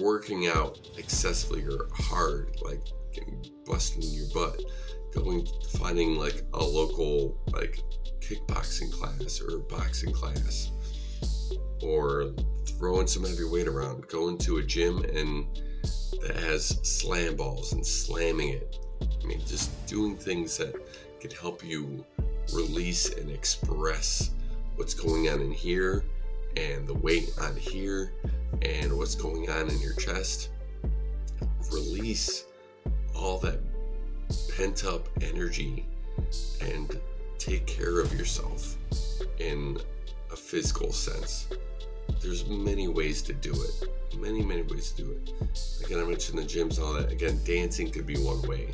working 0.00 0.46
out 0.46 0.78
excessively 0.96 1.64
or 1.64 1.88
hard, 1.92 2.56
like 2.62 2.82
busting 3.66 4.02
your 4.02 4.26
butt, 4.32 4.62
going 5.12 5.46
finding 5.78 6.16
like 6.16 6.44
a 6.54 6.64
local 6.64 7.38
like 7.52 7.82
kickboxing 8.20 8.90
class 8.92 9.40
or 9.40 9.58
boxing 9.58 10.12
class 10.12 10.72
or 11.82 12.32
throwing 12.66 13.06
some 13.06 13.24
heavy 13.24 13.44
weight 13.44 13.68
around, 13.68 14.06
going 14.08 14.38
to 14.38 14.58
a 14.58 14.62
gym 14.62 15.04
and 15.04 15.46
that 16.22 16.36
has 16.36 16.78
slam 16.82 17.36
balls 17.36 17.72
and 17.72 17.86
slamming 17.86 18.50
it. 18.50 18.76
I 19.02 19.26
mean, 19.26 19.40
just 19.46 19.86
doing 19.86 20.16
things 20.16 20.56
that 20.56 20.74
can 21.20 21.30
help 21.30 21.64
you 21.64 22.04
release 22.52 23.12
and 23.14 23.30
express 23.30 24.30
what's 24.76 24.94
going 24.94 25.28
on 25.28 25.40
in 25.40 25.52
here 25.52 26.04
and 26.56 26.86
the 26.86 26.94
weight 26.94 27.32
on 27.40 27.56
here 27.56 28.12
and 28.62 28.96
what's 28.96 29.14
going 29.14 29.50
on 29.50 29.68
in 29.70 29.80
your 29.80 29.94
chest. 29.94 30.50
Release 31.72 32.46
all 33.14 33.38
that 33.38 33.58
pent 34.56 34.84
up 34.84 35.08
energy 35.22 35.86
and 36.60 37.00
take 37.38 37.66
care 37.66 38.00
of 38.00 38.12
yourself 38.14 38.76
in 39.38 39.78
a 40.32 40.36
physical 40.36 40.92
sense. 40.92 41.48
There's 42.20 42.46
many 42.46 42.88
ways 42.88 43.22
to 43.22 43.32
do 43.32 43.52
it. 43.52 43.88
Many, 44.18 44.42
many 44.42 44.62
ways 44.62 44.92
to 44.92 45.02
do 45.02 45.10
it. 45.12 45.32
Again, 45.84 45.98
I 45.98 46.04
mentioned 46.04 46.38
the 46.38 46.42
gyms 46.42 46.78
and 46.78 46.86
all 46.86 46.92
that. 46.94 47.10
Again, 47.10 47.38
dancing 47.44 47.90
could 47.90 48.06
be 48.06 48.16
one 48.16 48.40
way 48.42 48.70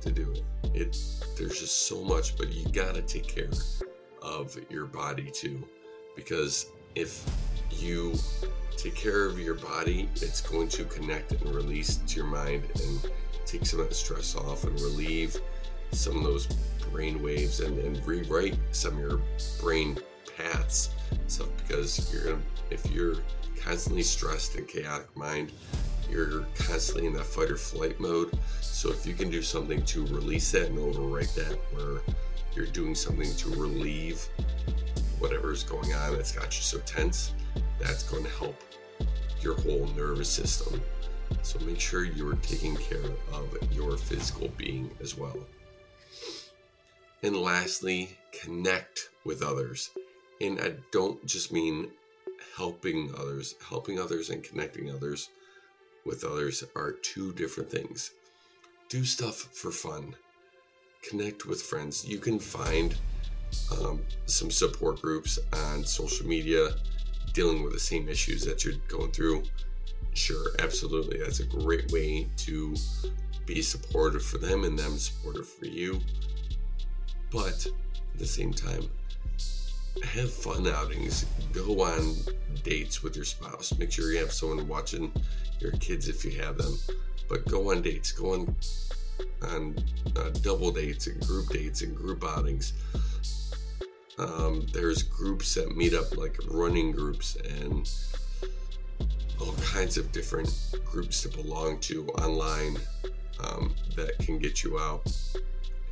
to 0.00 0.10
do 0.10 0.32
it. 0.32 0.42
It 0.74 0.96
there's 1.36 1.60
just 1.60 1.86
so 1.86 2.02
much, 2.02 2.36
but 2.36 2.52
you 2.52 2.66
gotta 2.72 3.02
take 3.02 3.26
care 3.26 3.50
of 4.22 4.56
your 4.68 4.86
body 4.86 5.30
too. 5.30 5.66
Because 6.16 6.66
if 6.94 7.24
you 7.70 8.14
take 8.76 8.94
care 8.94 9.26
of 9.26 9.38
your 9.38 9.54
body, 9.54 10.08
it's 10.16 10.40
going 10.40 10.68
to 10.68 10.84
connect 10.84 11.32
and 11.32 11.54
release 11.54 11.96
to 11.96 12.16
your 12.16 12.26
mind 12.26 12.64
and 12.82 13.10
take 13.46 13.66
some 13.66 13.80
of 13.80 13.88
that 13.88 13.94
stress 13.94 14.34
off 14.36 14.64
and 14.64 14.78
relieve 14.80 15.36
some 15.92 16.16
of 16.16 16.22
those 16.22 16.46
brain 16.90 17.22
waves 17.22 17.60
and, 17.60 17.78
and 17.78 18.04
rewrite 18.06 18.56
some 18.72 18.94
of 18.94 19.00
your 19.00 19.20
brain 19.60 19.98
paths. 20.36 20.90
So 21.26 21.48
because 21.58 22.12
you're 22.12 22.24
gonna 22.24 22.42
if 22.70 22.88
you're 22.90 23.16
constantly 23.60 24.02
stressed 24.02 24.56
and 24.56 24.66
chaotic 24.66 25.14
mind, 25.16 25.52
you're 26.08 26.46
constantly 26.54 27.06
in 27.06 27.12
that 27.14 27.26
fight 27.26 27.50
or 27.50 27.56
flight 27.56 28.00
mode. 28.00 28.38
So 28.60 28.90
if 28.90 29.06
you 29.06 29.14
can 29.14 29.30
do 29.30 29.42
something 29.42 29.82
to 29.84 30.06
release 30.06 30.50
that 30.52 30.68
and 30.68 30.78
overwrite 30.78 31.34
that, 31.34 31.58
where 31.74 32.00
you're 32.54 32.66
doing 32.66 32.94
something 32.94 33.32
to 33.36 33.50
relieve 33.50 34.26
whatever's 35.20 35.62
going 35.62 35.92
on 35.92 36.16
that's 36.16 36.32
got 36.32 36.56
you 36.56 36.62
so 36.62 36.78
tense, 36.80 37.34
that's 37.78 38.02
going 38.02 38.24
to 38.24 38.30
help 38.30 38.56
your 39.40 39.54
whole 39.60 39.86
nervous 39.96 40.28
system. 40.28 40.82
So 41.42 41.58
make 41.60 41.80
sure 41.80 42.04
you're 42.04 42.34
taking 42.36 42.76
care 42.76 43.12
of 43.32 43.56
your 43.72 43.96
physical 43.96 44.48
being 44.56 44.90
as 45.00 45.16
well. 45.16 45.36
And 47.22 47.36
lastly, 47.36 48.16
connect 48.32 49.10
with 49.24 49.42
others. 49.42 49.90
And 50.40 50.58
I 50.60 50.74
don't 50.90 51.24
just 51.26 51.52
mean 51.52 51.90
helping 52.56 53.14
others, 53.16 53.54
helping 53.68 53.98
others 53.98 54.30
and 54.30 54.42
connecting 54.42 54.90
others 54.90 55.28
with 56.04 56.24
others 56.24 56.64
are 56.74 56.92
two 56.92 57.32
different 57.34 57.70
things. 57.70 58.12
Do 58.88 59.04
stuff 59.04 59.36
for 59.52 59.70
fun, 59.70 60.16
connect 61.02 61.46
with 61.46 61.62
friends. 61.62 62.06
You 62.06 62.18
can 62.18 62.38
find 62.38 62.94
um, 63.80 64.00
some 64.26 64.50
support 64.50 65.00
groups 65.00 65.38
on 65.52 65.84
social 65.84 66.26
media 66.26 66.70
dealing 67.32 67.62
with 67.62 67.72
the 67.72 67.80
same 67.80 68.08
issues 68.08 68.44
that 68.44 68.64
you're 68.64 68.74
going 68.88 69.12
through. 69.12 69.42
Sure, 70.14 70.48
absolutely. 70.58 71.18
That's 71.18 71.40
a 71.40 71.46
great 71.46 71.90
way 71.92 72.26
to 72.38 72.74
be 73.46 73.62
supportive 73.62 74.24
for 74.24 74.38
them 74.38 74.64
and 74.64 74.78
them 74.78 74.98
supportive 74.98 75.48
for 75.48 75.66
you. 75.66 76.00
But 77.30 77.66
at 77.66 78.18
the 78.18 78.26
same 78.26 78.52
time, 78.52 78.88
have 80.04 80.32
fun 80.32 80.66
outings. 80.66 81.26
Go 81.52 81.82
on 81.82 82.16
dates 82.62 83.02
with 83.02 83.16
your 83.16 83.24
spouse. 83.24 83.76
Make 83.78 83.92
sure 83.92 84.12
you 84.12 84.18
have 84.18 84.32
someone 84.32 84.66
watching 84.66 85.12
your 85.60 85.72
kids 85.72 86.08
if 86.08 86.24
you 86.24 86.32
have 86.42 86.58
them. 86.58 86.76
But 87.28 87.46
go 87.46 87.70
on 87.70 87.82
dates. 87.82 88.12
Go 88.12 88.34
on 88.34 88.56
on 89.42 89.76
uh, 90.16 90.30
double 90.42 90.70
dates 90.70 91.06
and 91.06 91.20
group 91.26 91.48
dates 91.48 91.82
and 91.82 91.94
group 91.94 92.24
outings. 92.24 92.72
Um, 94.18 94.66
there's 94.72 95.02
groups 95.02 95.54
that 95.54 95.76
meet 95.76 95.94
up, 95.94 96.16
like 96.16 96.36
running 96.48 96.92
groups, 96.92 97.36
and 97.36 97.90
all 99.40 99.54
kinds 99.54 99.96
of 99.96 100.12
different 100.12 100.52
groups 100.84 101.22
to 101.22 101.28
belong 101.28 101.78
to 101.80 102.06
online 102.08 102.76
um, 103.42 103.74
that 103.96 104.18
can 104.18 104.38
get 104.38 104.62
you 104.62 104.78
out 104.78 105.10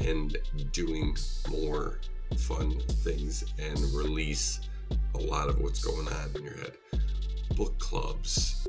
and 0.00 0.36
doing 0.72 1.16
more 1.50 2.00
fun 2.36 2.78
things 3.02 3.44
and 3.58 3.78
release 3.94 4.60
a 5.14 5.18
lot 5.18 5.48
of 5.48 5.60
what's 5.60 5.82
going 5.82 6.06
on 6.08 6.30
in 6.36 6.42
your 6.42 6.56
head. 6.56 6.72
Book 7.56 7.78
clubs, 7.78 8.66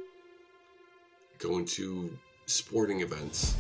going 1.37 1.65
to 1.65 2.17
sporting 2.45 3.01
events, 3.01 3.55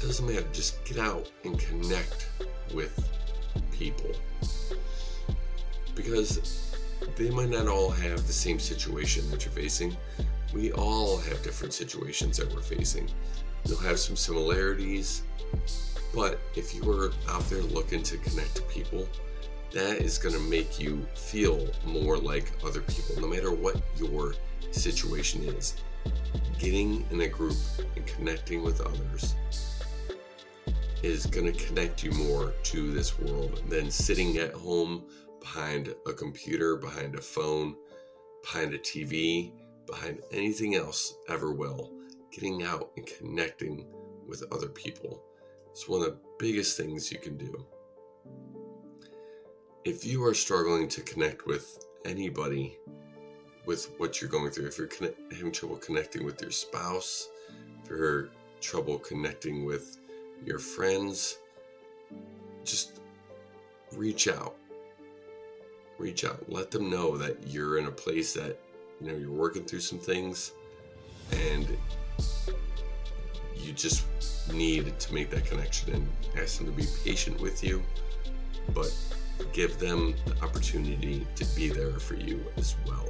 doesn't 0.00 0.26
matter. 0.26 0.46
Just 0.52 0.82
get 0.84 0.98
out 0.98 1.30
and 1.44 1.58
connect 1.58 2.28
with 2.72 3.08
people 3.80 4.10
because 5.94 6.76
they 7.16 7.30
might 7.30 7.48
not 7.48 7.66
all 7.66 7.90
have 7.90 8.26
the 8.26 8.32
same 8.32 8.58
situation 8.58 9.28
that 9.30 9.44
you're 9.44 9.52
facing. 9.52 9.96
We 10.52 10.70
all 10.72 11.16
have 11.16 11.42
different 11.42 11.72
situations 11.72 12.36
that 12.36 12.52
we're 12.52 12.60
facing. 12.60 13.08
You'll 13.64 13.78
have 13.78 13.98
some 13.98 14.16
similarities, 14.16 15.22
but 16.14 16.38
if 16.56 16.74
you 16.74 16.90
are 16.90 17.10
out 17.30 17.48
there 17.48 17.62
looking 17.62 18.02
to 18.02 18.18
connect 18.18 18.56
to 18.56 18.62
people, 18.62 19.08
that 19.72 20.02
is 20.02 20.18
going 20.18 20.34
to 20.34 20.40
make 20.42 20.78
you 20.78 21.06
feel 21.14 21.66
more 21.86 22.18
like 22.18 22.52
other 22.62 22.80
people, 22.82 23.18
no 23.20 23.28
matter 23.28 23.50
what 23.50 23.80
your 23.96 24.34
situation 24.72 25.42
is. 25.44 25.74
Getting 26.58 27.06
in 27.10 27.22
a 27.22 27.28
group 27.28 27.56
and 27.96 28.06
connecting 28.06 28.62
with 28.62 28.80
others 28.82 29.34
is 31.02 31.26
going 31.26 31.50
to 31.50 31.64
connect 31.66 32.02
you 32.02 32.10
more 32.12 32.52
to 32.62 32.92
this 32.92 33.18
world 33.18 33.62
than 33.68 33.90
sitting 33.90 34.36
at 34.36 34.52
home 34.52 35.04
behind 35.40 35.94
a 36.06 36.12
computer, 36.12 36.76
behind 36.76 37.14
a 37.14 37.20
phone, 37.20 37.74
behind 38.42 38.74
a 38.74 38.78
TV, 38.78 39.52
behind 39.86 40.20
anything 40.30 40.74
else 40.74 41.14
ever 41.28 41.52
will. 41.52 41.92
Getting 42.30 42.62
out 42.62 42.90
and 42.96 43.06
connecting 43.06 43.86
with 44.28 44.44
other 44.52 44.68
people 44.68 45.22
is 45.74 45.88
one 45.88 46.02
of 46.02 46.06
the 46.06 46.18
biggest 46.38 46.76
things 46.76 47.10
you 47.10 47.18
can 47.18 47.36
do. 47.36 47.66
If 49.84 50.04
you 50.04 50.22
are 50.24 50.34
struggling 50.34 50.88
to 50.88 51.00
connect 51.00 51.46
with 51.46 51.86
anybody 52.04 52.76
with 53.64 53.90
what 53.96 54.20
you're 54.20 54.30
going 54.30 54.50
through, 54.50 54.66
if 54.66 54.78
you're 54.78 54.90
having 55.32 55.52
trouble 55.52 55.76
connecting 55.76 56.24
with 56.24 56.40
your 56.42 56.50
spouse, 56.50 57.28
if 57.82 57.90
you're 57.90 58.28
trouble 58.60 58.98
connecting 58.98 59.64
with 59.64 59.96
your 60.44 60.58
friends, 60.58 61.38
just 62.64 63.00
reach 63.96 64.28
out. 64.28 64.56
Reach 65.98 66.24
out. 66.24 66.50
Let 66.50 66.70
them 66.70 66.88
know 66.90 67.16
that 67.18 67.46
you're 67.46 67.78
in 67.78 67.86
a 67.86 67.90
place 67.90 68.32
that, 68.34 68.58
you 69.00 69.08
know, 69.08 69.16
you're 69.16 69.30
working 69.30 69.64
through 69.64 69.80
some 69.80 69.98
things 69.98 70.52
and 71.32 71.76
you 73.56 73.72
just 73.72 74.04
need 74.52 74.98
to 74.98 75.14
make 75.14 75.30
that 75.30 75.44
connection 75.44 75.92
and 75.94 76.08
ask 76.36 76.58
them 76.58 76.66
to 76.66 76.72
be 76.72 76.86
patient 77.04 77.40
with 77.40 77.62
you, 77.62 77.82
but 78.74 78.92
give 79.52 79.78
them 79.78 80.14
the 80.26 80.42
opportunity 80.42 81.26
to 81.34 81.44
be 81.56 81.68
there 81.68 81.98
for 81.98 82.14
you 82.14 82.44
as 82.56 82.76
well. 82.86 83.08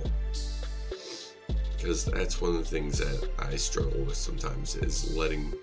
Because 1.76 2.04
that's 2.04 2.40
one 2.40 2.50
of 2.50 2.58
the 2.58 2.64
things 2.64 2.98
that 2.98 3.30
I 3.38 3.56
struggle 3.56 4.00
with 4.02 4.16
sometimes 4.16 4.76
is 4.76 5.16
letting 5.16 5.54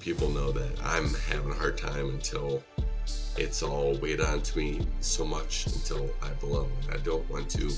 people 0.00 0.30
know 0.30 0.50
that 0.50 0.80
I'm 0.82 1.12
having 1.30 1.52
a 1.52 1.54
hard 1.54 1.76
time 1.76 2.08
until 2.08 2.62
it's 3.36 3.62
all 3.62 3.94
weighed 3.96 4.20
onto 4.20 4.58
me 4.58 4.80
so 5.00 5.24
much 5.24 5.66
until 5.66 6.10
I 6.22 6.30
blow. 6.40 6.68
I 6.92 6.96
don't 6.98 7.28
want 7.30 7.50
to 7.50 7.70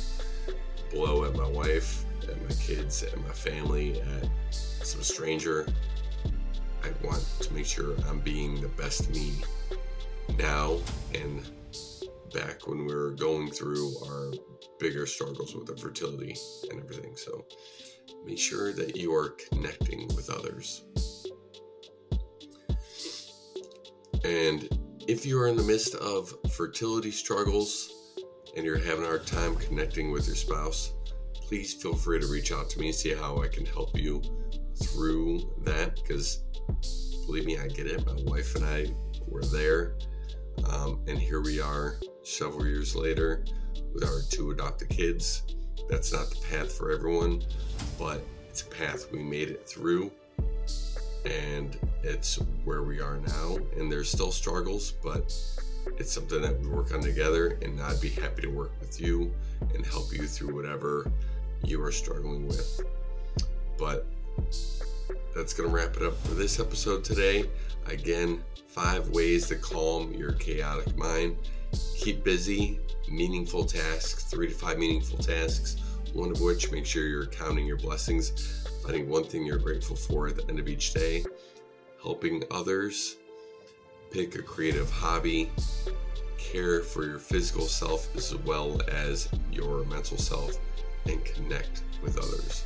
blow 0.93 1.25
at 1.25 1.35
my 1.35 1.49
wife, 1.49 2.05
at 2.23 2.41
my 2.41 2.55
kids, 2.55 3.03
at 3.03 3.17
my 3.21 3.33
family, 3.33 4.01
at 4.01 4.29
some 4.51 5.03
stranger. 5.03 5.67
I 6.85 7.07
want 7.07 7.25
to 7.41 7.53
make 7.53 7.67
sure 7.67 7.95
I'm 8.09 8.21
being 8.21 8.61
the 8.61 8.69
best 8.69 9.11
me 9.11 9.35
now 10.39 10.79
and 11.15 11.49
back 12.33 12.67
when 12.67 12.87
we 12.87 12.95
were 12.95 13.11
going 13.11 13.51
through 13.51 13.95
our 14.07 14.33
bigger 14.79 15.07
struggles 15.07 15.55
with 15.55 15.67
the 15.67 15.77
fertility 15.77 16.37
and 16.71 16.81
everything. 16.81 17.17
So 17.17 17.45
make 18.25 18.39
sure 18.39 18.73
that 18.73 18.97
you 18.97 19.15
are 19.15 19.37
connecting 19.51 20.09
with 20.09 20.31
others. 20.31 20.85
And 24.25 24.69
if 25.09 25.27
you 25.27 25.41
are 25.41 25.49
in 25.49 25.57
the 25.57 25.63
midst 25.63 25.95
of 25.97 26.33
fertility 26.53 27.11
struggles 27.11 27.91
and 28.57 28.65
you're 28.65 28.79
having 28.79 29.05
a 29.05 29.09
hard 29.09 29.27
time 29.27 29.57
connecting 29.57 30.13
with 30.13 30.27
your 30.27 30.37
spouse, 30.37 30.93
please 31.35 31.75
feel 31.75 31.95
free 31.95 32.21
to 32.21 32.27
reach 32.27 32.53
out 32.53 32.71
to 32.71 32.79
me 32.79 32.87
and 32.87 32.95
see 32.95 33.13
how 33.13 33.43
I 33.43 33.49
can 33.49 33.67
help 33.67 33.99
you 33.99 34.23
through 34.83 35.53
that. 35.65 35.97
Because 35.97 36.45
believe 37.27 37.47
me, 37.47 37.59
I 37.59 37.67
get 37.69 37.87
it. 37.87 38.07
My 38.07 38.17
wife 38.31 38.55
and 38.55 38.65
I 38.65 38.87
were 39.27 39.45
there. 39.45 39.97
Um, 40.69 41.01
and 41.09 41.19
here 41.19 41.41
we 41.41 41.61
are 41.61 41.99
several 42.23 42.67
years 42.67 42.95
later 42.95 43.45
with 43.93 44.05
our 44.05 44.21
two 44.31 44.51
adopted 44.53 44.89
kids. 44.89 45.43
That's 45.89 46.13
not 46.13 46.31
the 46.31 46.37
path 46.49 46.73
for 46.73 46.93
everyone, 46.93 47.43
but 47.99 48.23
it's 48.49 48.63
a 48.63 48.67
path 48.67 49.11
we 49.11 49.19
made 49.23 49.49
it 49.49 49.69
through 49.69 50.13
and 51.25 51.79
it's 52.03 52.37
where 52.65 52.83
we 52.83 53.01
are 53.01 53.19
now. 53.19 53.59
And 53.77 53.91
there's 53.91 54.11
still 54.11 54.33
struggles, 54.33 54.93
but 55.03 55.35
it's 55.99 56.13
something 56.13 56.43
that 56.43 56.61
we 56.61 56.69
work 56.69 56.93
on 56.93 57.01
together. 57.01 57.59
And 57.63 57.81
I'd 57.81 58.01
be 58.01 58.11
happy 58.11 58.43
to 58.43 58.49
work 58.49 58.73
with 58.81 59.01
you 59.01 59.33
and 59.75 59.85
help 59.85 60.13
you 60.13 60.27
through 60.27 60.55
whatever 60.55 61.11
you 61.65 61.83
are 61.83 61.93
struggling 61.93 62.47
with. 62.47 62.81
But 63.79 64.07
that's 65.35 65.55
going 65.55 65.69
to 65.69 65.75
wrap 65.75 65.97
it 65.97 66.03
up 66.03 66.17
for 66.27 66.35
this 66.35 66.61
episode 66.61 67.05
today. 67.05 67.45
Again, 67.87 68.43
five 68.69 69.09
ways 69.11 69.49
to 69.49 69.57
calm 69.57 70.13
your 70.13 70.33
chaotic 70.33 70.97
mind. 70.97 71.37
Keep 71.97 72.25
busy, 72.25 72.81
meaningful 73.11 73.65
tasks, 73.65 74.25
three 74.25 74.49
to 74.49 74.55
five 74.55 74.79
meaningful 74.79 75.19
tasks, 75.19 75.77
one 76.13 76.31
of 76.31 76.41
which 76.41 76.71
make 76.71 76.87
sure 76.87 77.07
you're 77.07 77.27
counting 77.27 77.67
your 77.67 77.79
blessings 77.79 78.63
finding 78.83 79.09
one 79.09 79.25
thing 79.25 79.47
you're 79.47 79.59
grateful 79.59 79.95
for 79.95 80.29
at 80.29 80.37
the 80.37 80.49
end 80.49 80.59
of 80.59 80.69
each 80.69 80.93
day, 80.93 81.25
helping 82.03 82.43
others, 82.51 83.17
pick 84.11 84.35
a 84.35 84.43
creative 84.43 84.91
hobby, 84.91 85.51
care 86.37 86.81
for 86.81 87.05
your 87.05 87.19
physical 87.19 87.67
self 87.67 88.15
as 88.17 88.35
well 88.39 88.81
as 88.91 89.29
your 89.53 89.85
mental 89.85 90.19
self, 90.19 90.57
and 91.07 91.25
connect 91.25 91.83
with 92.03 92.19
others. 92.19 92.65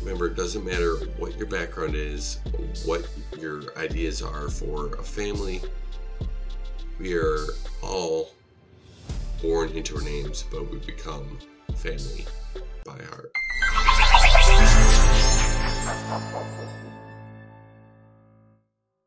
Remember, 0.00 0.26
it 0.26 0.34
doesn't 0.34 0.64
matter 0.64 0.96
what 1.18 1.36
your 1.36 1.46
background 1.46 1.94
is, 1.94 2.40
what 2.84 3.08
your 3.38 3.62
ideas 3.78 4.20
are 4.22 4.50
for 4.50 4.94
a 4.96 5.02
family. 5.02 5.62
We 6.98 7.14
are 7.14 7.46
all 7.80 8.32
born 9.40 9.70
into 9.70 9.96
our 9.96 10.02
names, 10.02 10.44
but 10.50 10.70
we 10.70 10.78
become 10.78 11.38
family 11.72 12.26
by 12.84 12.98
heart. 13.10 13.32